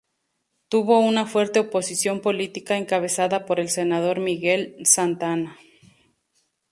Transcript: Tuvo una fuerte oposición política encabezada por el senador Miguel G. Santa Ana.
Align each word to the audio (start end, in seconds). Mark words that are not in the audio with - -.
Tuvo 0.67 0.99
una 0.99 1.27
fuerte 1.27 1.59
oposición 1.59 2.21
política 2.21 2.75
encabezada 2.75 3.45
por 3.45 3.59
el 3.59 3.69
senador 3.69 4.19
Miguel 4.19 4.75
G. 4.79 4.85
Santa 4.87 5.31
Ana. 5.31 5.57